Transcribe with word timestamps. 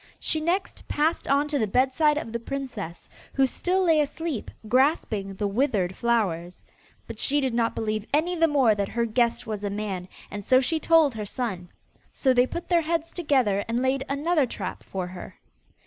She 0.19 0.41
next 0.41 0.87
passed 0.87 1.27
on 1.27 1.47
to 1.49 1.59
the 1.59 1.67
bedside 1.67 2.17
of 2.17 2.31
the 2.33 2.39
princess, 2.39 3.07
who 3.33 3.45
still 3.45 3.83
lay 3.83 3.99
asleep 4.01 4.49
grasping 4.67 5.35
the 5.35 5.45
withered 5.47 5.95
flowers. 5.95 6.63
But 7.05 7.19
she 7.19 7.39
did 7.39 7.53
not 7.53 7.75
believe 7.75 8.07
any 8.11 8.35
the 8.35 8.47
more 8.47 8.73
that 8.73 8.89
her 8.89 9.05
guest 9.05 9.45
was 9.45 9.63
a 9.63 9.69
man, 9.69 10.07
and 10.31 10.43
so 10.43 10.59
she 10.59 10.79
told 10.79 11.13
her 11.13 11.25
son. 11.27 11.69
So 12.13 12.33
they 12.33 12.47
put 12.47 12.67
their 12.67 12.81
heads 12.81 13.13
together 13.13 13.63
and 13.67 13.79
laid 13.83 14.03
another 14.09 14.47
trap 14.47 14.81
for 14.81 15.05
her. 15.05 15.35